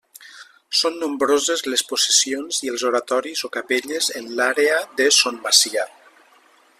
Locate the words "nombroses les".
1.01-1.83